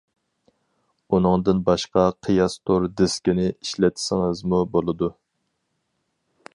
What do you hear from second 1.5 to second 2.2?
باشقا